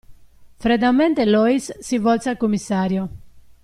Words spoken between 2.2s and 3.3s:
al commissario.